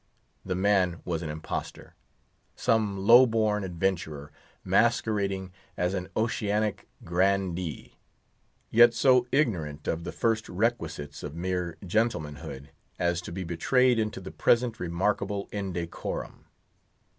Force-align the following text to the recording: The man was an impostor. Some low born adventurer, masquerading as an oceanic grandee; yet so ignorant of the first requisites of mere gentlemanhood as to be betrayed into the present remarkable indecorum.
The 0.43 0.55
man 0.55 0.99
was 1.05 1.21
an 1.21 1.29
impostor. 1.29 1.93
Some 2.55 2.97
low 2.97 3.27
born 3.27 3.63
adventurer, 3.63 4.31
masquerading 4.63 5.51
as 5.77 5.93
an 5.93 6.09
oceanic 6.17 6.87
grandee; 7.03 7.99
yet 8.71 8.95
so 8.95 9.27
ignorant 9.31 9.87
of 9.87 10.03
the 10.03 10.11
first 10.11 10.49
requisites 10.49 11.21
of 11.21 11.35
mere 11.35 11.77
gentlemanhood 11.85 12.71
as 12.97 13.21
to 13.21 13.31
be 13.31 13.43
betrayed 13.43 13.99
into 13.99 14.19
the 14.19 14.31
present 14.31 14.79
remarkable 14.79 15.47
indecorum. 15.53 16.45